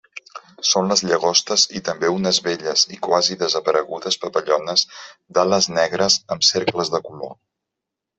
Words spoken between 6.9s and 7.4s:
de color.